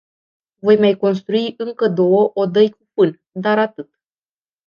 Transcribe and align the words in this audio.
Voi 0.61 0.77
mai 0.77 0.95
construi 0.95 1.53
încă 1.57 1.87
două 1.87 2.31
odăi 2.33 2.69
cu 2.71 2.85
fân, 2.95 3.21
dar 3.31 3.57
atât. 3.59 3.89